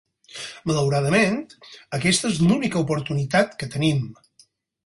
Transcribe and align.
Malauradament, 0.69 1.37
aquesta 1.99 2.31
és 2.33 2.41
l'única 2.47 2.83
oportunitat 2.85 3.55
que 3.61 3.73
tenim. 3.77 4.05